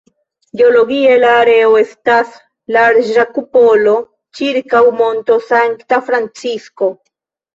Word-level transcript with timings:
Geologie, 0.59 1.09
la 1.23 1.33
areo 1.41 1.75
estas 1.81 2.31
larĝa 2.77 3.25
kupolo 3.35 3.93
ĉirkaŭ 4.39 4.81
Monto 5.01 5.37
Sankta 5.51 6.01
Francisko. 6.11 6.89